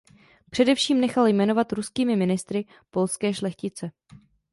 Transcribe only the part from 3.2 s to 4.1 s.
šlechtice.